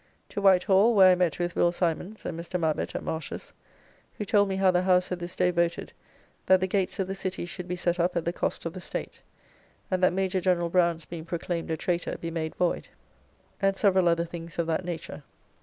To 0.29 0.41
White 0.41 0.63
Hall, 0.63 0.95
where 0.95 1.11
I 1.11 1.13
met 1.13 1.37
with 1.37 1.55
Will. 1.55 1.71
Simons 1.71 2.25
and 2.25 2.35
Mr. 2.39 2.59
Mabbot 2.59 2.95
at 2.95 3.03
Marsh's, 3.03 3.53
who 4.17 4.25
told 4.25 4.49
me 4.49 4.55
how 4.55 4.71
the 4.71 4.81
House 4.81 5.09
had 5.09 5.19
this 5.19 5.35
day 5.35 5.51
voted 5.51 5.93
that 6.47 6.59
the 6.59 6.65
gates 6.65 6.97
of 6.97 7.05
the 7.05 7.13
City 7.13 7.45
should 7.45 7.67
be 7.67 7.75
set 7.75 7.99
up 7.99 8.15
at 8.15 8.25
the 8.25 8.33
cost 8.33 8.65
of 8.65 8.73
the 8.73 8.81
State. 8.81 9.21
And 9.91 10.01
that 10.01 10.11
Major 10.11 10.41
General 10.41 10.69
Brown's 10.69 11.05
being 11.05 11.23
proclaimed 11.23 11.69
a 11.69 11.77
traitor 11.77 12.17
be 12.17 12.31
made 12.31 12.55
void, 12.55 12.87
and 13.61 13.77
several 13.77 14.09
other 14.09 14.25
things 14.25 14.57
of 14.57 14.65
that 14.65 14.83
nature. 14.83 15.21